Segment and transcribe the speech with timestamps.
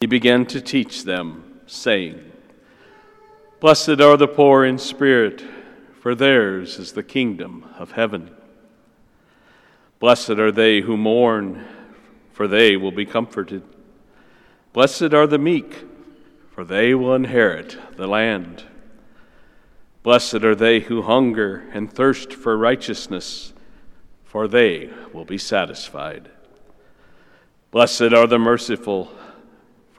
[0.00, 2.32] he began to teach them, saying,
[3.60, 5.44] Blessed are the poor in spirit,
[6.00, 8.30] for theirs is the kingdom of heaven.
[9.98, 11.66] Blessed are they who mourn,
[12.32, 13.62] for they will be comforted.
[14.72, 15.84] Blessed are the meek,
[16.50, 18.64] for they will inherit the land.
[20.02, 23.52] Blessed are they who hunger and thirst for righteousness,
[24.24, 26.30] for they will be satisfied.
[27.70, 29.12] Blessed are the merciful,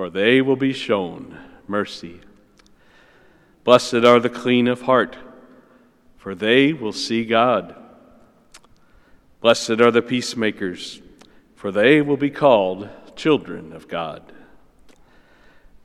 [0.00, 1.38] for they will be shown
[1.68, 2.22] mercy.
[3.64, 5.18] Blessed are the clean of heart,
[6.16, 7.74] for they will see God.
[9.42, 11.02] Blessed are the peacemakers,
[11.54, 14.32] for they will be called children of God.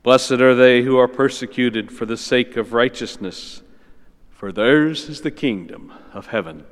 [0.02, 3.64] Blessed are they who are persecuted for the sake of righteousness,
[4.30, 6.64] for theirs is the kingdom of heaven.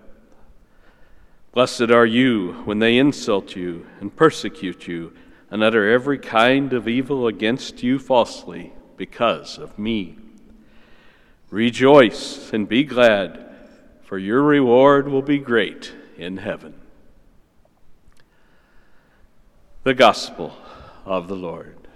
[1.52, 5.12] Blessed are you when they insult you and persecute you
[5.54, 10.18] and utter every kind of evil against you falsely because of me.
[11.52, 13.56] Rejoice and be glad,
[14.02, 16.74] for your reward will be great in heaven.
[19.84, 20.58] The Gospel
[21.06, 21.88] of the Lord.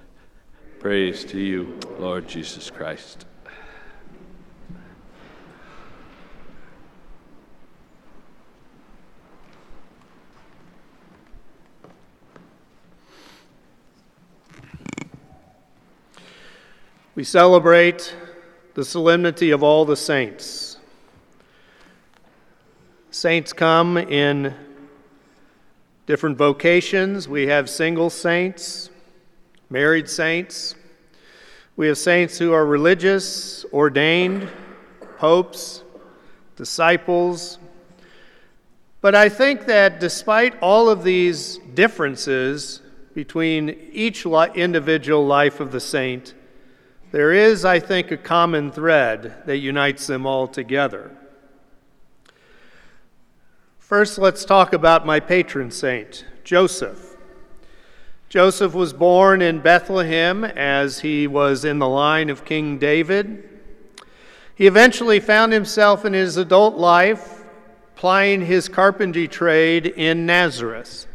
[0.78, 3.26] Praise to you, Lord Jesus Christ.
[17.18, 18.16] We celebrate
[18.76, 20.78] the solemnity of all the saints.
[23.10, 24.54] Saints come in
[26.06, 27.28] different vocations.
[27.28, 28.92] We have single saints,
[29.68, 30.76] married saints.
[31.76, 34.48] We have saints who are religious, ordained,
[35.18, 35.82] popes,
[36.56, 37.58] disciples.
[39.02, 42.84] But I think that despite all of these differences
[43.16, 46.36] between each individual life of the saint,
[47.12, 51.12] there is, I think, a common thread that unites them all together.
[53.80, 57.16] First, let's talk about my patron saint, Joseph.
[58.28, 63.48] Joseph was born in Bethlehem as he was in the line of King David.
[64.54, 67.46] He eventually found himself in his adult life
[67.96, 71.08] plying his carpentry trade in Nazareth.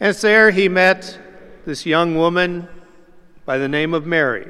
[0.00, 1.18] And there he met
[1.64, 2.68] this young woman
[3.48, 4.46] by the name of Mary,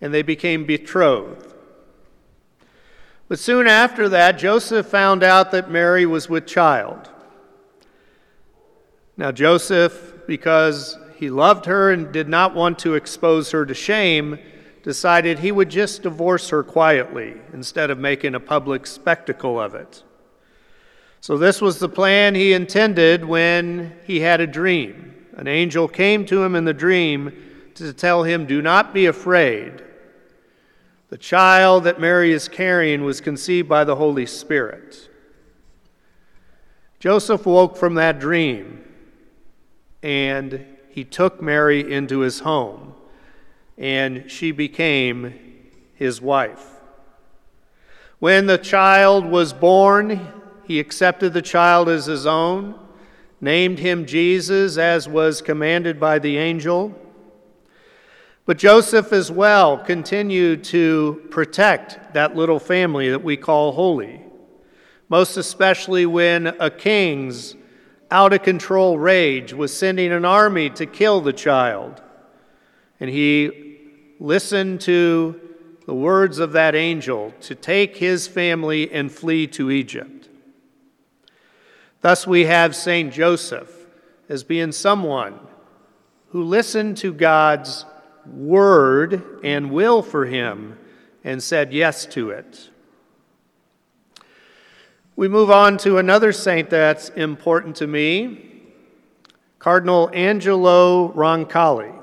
[0.00, 1.52] and they became betrothed.
[3.26, 7.10] But soon after that, Joseph found out that Mary was with child.
[9.16, 14.38] Now, Joseph, because he loved her and did not want to expose her to shame,
[14.84, 20.04] decided he would just divorce her quietly instead of making a public spectacle of it.
[21.20, 25.26] So, this was the plan he intended when he had a dream.
[25.36, 27.48] An angel came to him in the dream
[27.80, 29.82] to tell him, Do not be afraid.
[31.08, 35.08] The child that Mary is carrying was conceived by the Holy Spirit.
[37.00, 38.84] Joseph woke from that dream
[40.02, 42.94] and he took Mary into his home,
[43.78, 45.34] and she became
[45.94, 46.66] his wife.
[48.18, 50.26] When the child was born,
[50.64, 52.78] he accepted the child as his own,
[53.40, 56.94] named him Jesus as was commanded by the angel.
[58.46, 64.22] But Joseph as well continued to protect that little family that we call holy,
[65.08, 67.54] most especially when a king's
[68.10, 72.02] out of control rage was sending an army to kill the child.
[72.98, 73.78] And he
[74.18, 75.40] listened to
[75.86, 80.28] the words of that angel to take his family and flee to Egypt.
[82.00, 83.12] Thus, we have St.
[83.12, 83.86] Joseph
[84.28, 85.38] as being someone
[86.30, 87.84] who listened to God's
[88.26, 90.78] word and will for him
[91.24, 92.70] and said yes to it.
[95.16, 98.46] We move on to another saint that's important to me
[99.58, 101.94] Cardinal Angelo Roncalli.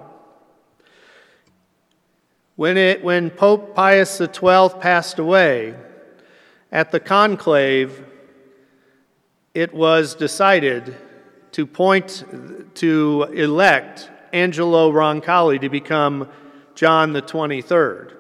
[2.56, 5.76] When, it, when Pope Pius XII passed away,
[6.72, 8.06] at the conclave,
[9.54, 10.96] it was decided
[11.52, 12.24] to point
[12.76, 16.30] to elect Angelo Roncalli to become
[16.76, 18.14] John the 23rd.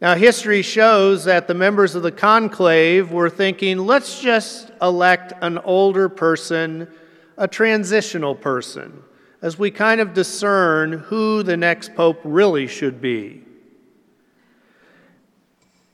[0.00, 5.58] Now, history shows that the members of the conclave were thinking, let's just elect an
[5.58, 6.88] older person,
[7.36, 9.04] a transitional person,
[9.42, 13.44] as we kind of discern who the next pope really should be.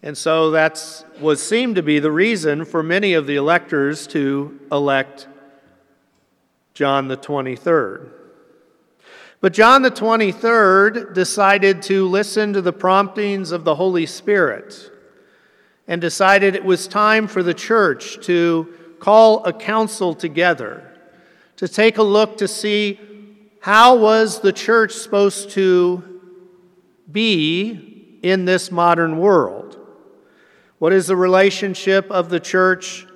[0.02, 4.58] And so that's what seemed to be the reason for many of the electors to
[4.72, 5.28] elect
[6.72, 8.12] John the 23rd.
[9.40, 14.90] But John the 23rd decided to listen to the promptings of the Holy Spirit
[15.86, 20.84] and decided it was time for the church to call a council together
[21.56, 22.98] to take a look to see
[23.60, 26.20] how was the church supposed to
[27.10, 29.76] be in this modern world?
[30.78, 33.06] What is the relationship of the church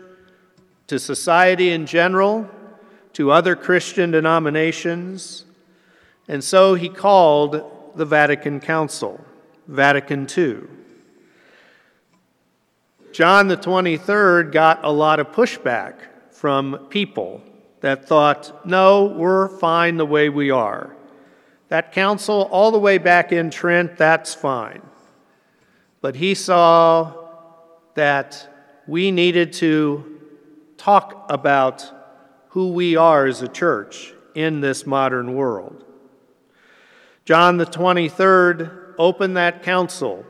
[0.88, 2.50] to society in general,
[3.12, 5.44] to other Christian denominations?
[6.32, 7.62] And so he called
[7.94, 9.22] the Vatican Council,
[9.68, 10.60] Vatican II.
[13.12, 15.96] John the 23rd got a lot of pushback
[16.30, 17.42] from people
[17.82, 20.96] that thought, no, we're fine the way we are.
[21.68, 24.80] That council, all the way back in Trent, that's fine.
[26.00, 27.12] But he saw
[27.92, 28.48] that
[28.86, 30.18] we needed to
[30.78, 31.92] talk about
[32.48, 35.84] who we are as a church in this modern world.
[37.24, 40.24] John the 23rd opened that council,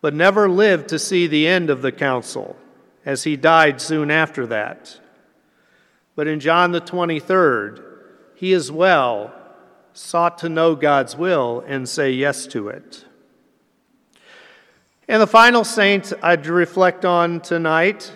[0.00, 2.56] but never lived to see the end of the council,
[3.04, 5.00] as he died soon after that.
[6.14, 7.82] But in John the 23rd,
[8.34, 9.34] he as well
[9.92, 13.04] sought to know God's will and say yes to it.
[15.08, 18.12] And the final saint I'd reflect on tonight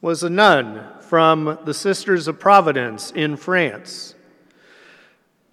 [0.00, 4.16] was a nun from the Sisters of Providence in France.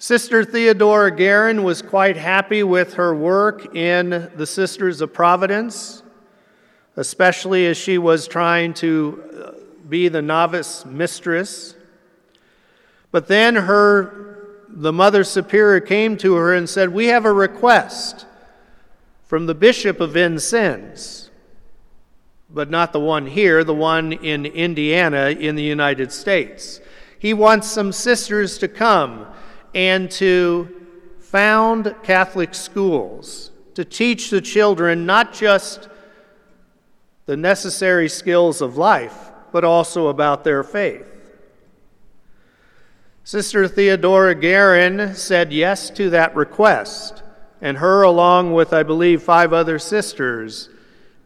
[0.01, 6.03] Sister Theodora Guerin was quite happy with her work in the Sisters of Providence,
[6.95, 9.51] especially as she was trying to uh,
[9.89, 11.75] be the novice mistress.
[13.11, 14.37] But then her
[14.69, 18.25] the mother superior came to her and said, "We have a request
[19.25, 21.29] from the bishop of Vincennes,
[22.49, 26.79] but not the one here, the one in Indiana in the United States.
[27.17, 29.25] He wants some sisters to come
[29.73, 30.75] and to
[31.19, 35.87] found Catholic schools to teach the children not just
[37.25, 41.05] the necessary skills of life, but also about their faith.
[43.23, 47.21] Sister Theodora Guerin said yes to that request,
[47.61, 50.69] and her, along with, I believe, five other sisters,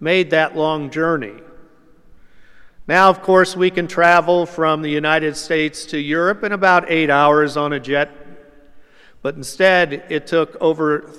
[0.02, 1.36] made that long journey.
[2.86, 7.10] Now, of course, we can travel from the United States to Europe in about eight
[7.10, 8.23] hours on a jet,
[9.24, 11.12] but instead it took over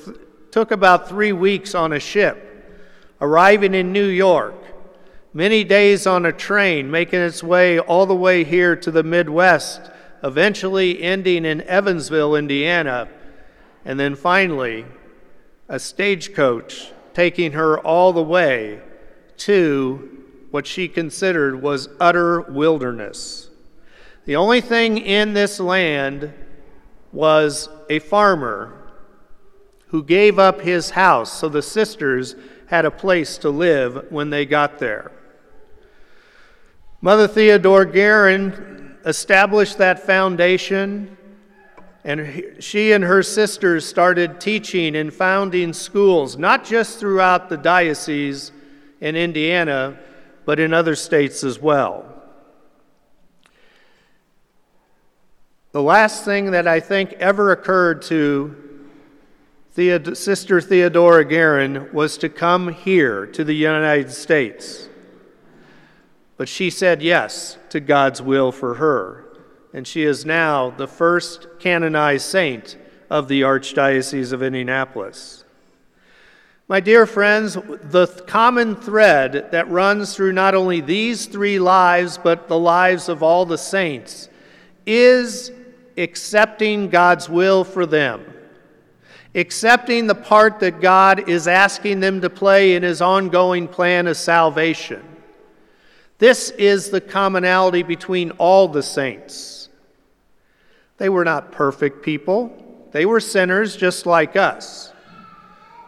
[0.52, 2.78] took about three weeks on a ship,
[3.20, 4.54] arriving in New York,
[5.32, 9.90] many days on a train, making its way all the way here to the Midwest,
[10.22, 13.08] eventually ending in Evansville, Indiana,
[13.84, 14.84] and then finally
[15.68, 18.80] a stagecoach taking her all the way
[19.38, 20.22] to
[20.52, 23.50] what she considered was utter wilderness.
[24.24, 26.32] The only thing in this land
[27.14, 28.76] was a farmer
[29.88, 32.34] who gave up his house so the sisters
[32.66, 35.12] had a place to live when they got there.
[37.00, 41.16] Mother Theodore Guerin established that foundation,
[42.02, 48.50] and she and her sisters started teaching and founding schools, not just throughout the diocese
[49.00, 49.96] in Indiana,
[50.44, 52.13] but in other states as well.
[55.74, 58.54] The last thing that I think ever occurred to
[59.72, 64.88] Theod- Sister Theodora Guerin was to come here to the United States.
[66.36, 69.24] But she said yes to God's will for her,
[69.72, 72.76] and she is now the first canonized saint
[73.10, 75.44] of the Archdiocese of Indianapolis.
[76.68, 82.46] My dear friends, the common thread that runs through not only these three lives, but
[82.46, 84.28] the lives of all the saints,
[84.86, 85.50] is
[85.96, 88.24] accepting God's will for them,
[89.34, 94.16] accepting the part that God is asking them to play in His ongoing plan of
[94.16, 95.02] salvation
[96.18, 99.68] this is the commonality between all the saints.
[100.96, 104.92] They were not perfect people, they were sinners just like us.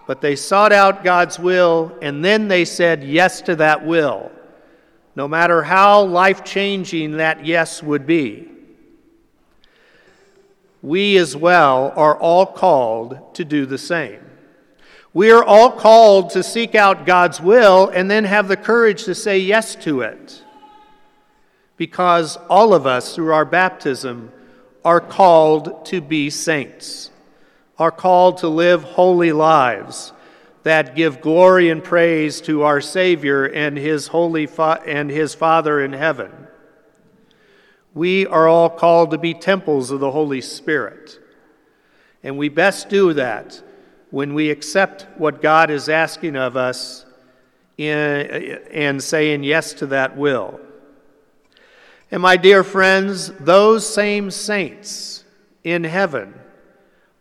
[0.07, 4.31] But they sought out God's will and then they said yes to that will,
[5.17, 8.49] no matter how life changing that yes would be.
[10.87, 14.21] We as well are all called to do the same.
[15.13, 19.15] We are all called to seek out God's will and then have the courage to
[19.17, 20.45] say yes to it.
[21.77, 24.31] Because all of us, through our baptism,
[24.85, 27.11] are called to be saints,
[27.81, 30.13] are called to live holy lives
[30.63, 35.83] that give glory and praise to our Savior and His holy fa- and His Father
[35.83, 36.46] in heaven.
[37.97, 41.19] We are all called to be temples of the Holy Spirit,
[42.23, 43.63] And we best do that
[44.11, 47.07] when we accept what God is asking of us
[47.79, 50.61] and saying yes to that will.
[52.11, 55.25] And my dear friends, those same saints
[55.65, 56.35] in heaven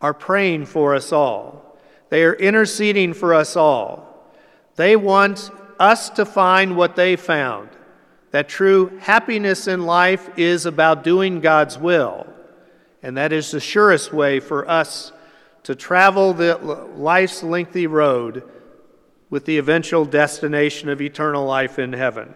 [0.02, 1.78] are praying for us all.
[2.10, 4.30] They are interceding for us all.
[4.76, 7.70] They want us to find what they found
[8.36, 12.28] that true happiness in life is about doing God's will.
[13.02, 15.14] And that is the surest way for us
[15.64, 18.44] to travel the life's lengthy road
[19.30, 22.36] with the eventual destination of eternal life in heaven.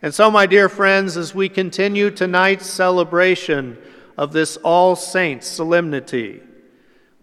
[0.00, 3.78] And so, my dear friends, as we continue tonight's celebration
[4.16, 6.40] of this All Saints solemnity,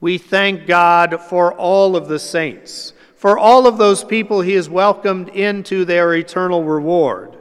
[0.01, 4.69] we thank God for all of the saints, for all of those people He has
[4.69, 7.37] welcomed into their eternal reward.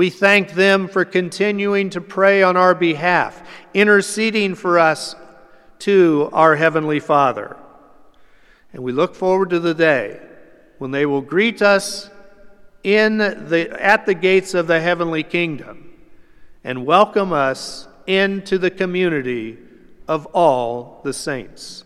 [0.00, 5.14] We thank them for continuing to pray on our behalf, interceding for us
[5.80, 7.58] to our Heavenly Father.
[8.72, 10.18] And we look forward to the day
[10.78, 12.08] when they will greet us
[12.82, 15.92] in the, at the gates of the heavenly kingdom
[16.64, 19.58] and welcome us into the community
[20.08, 21.84] of all the saints.